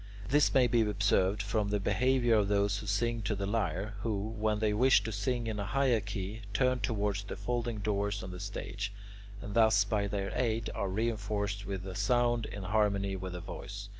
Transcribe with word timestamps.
This 0.29 0.51
may 0.55 0.65
be 0.65 0.81
observed 0.81 1.43
from 1.43 1.69
the 1.69 1.79
behaviour 1.79 2.33
of 2.37 2.47
those 2.47 2.79
who 2.79 2.87
sing 2.87 3.21
to 3.21 3.35
the 3.35 3.45
lyre, 3.45 3.93
who, 3.99 4.29
when 4.29 4.57
they 4.57 4.73
wish 4.73 5.03
to 5.03 5.11
sing 5.11 5.45
in 5.45 5.59
a 5.59 5.63
higher 5.63 5.99
key, 5.99 6.41
turn 6.55 6.79
towards 6.79 7.21
the 7.23 7.35
folding 7.35 7.77
doors 7.77 8.23
on 8.23 8.31
the 8.31 8.39
stage, 8.39 8.91
and 9.43 9.53
thus 9.53 9.83
by 9.83 10.07
their 10.07 10.31
aid 10.33 10.71
are 10.73 10.89
reinforced 10.89 11.67
with 11.67 11.85
a 11.85 11.93
sound 11.93 12.47
in 12.47 12.63
harmony 12.63 13.15
with 13.15 13.33
the 13.33 13.41
voice. 13.41 13.89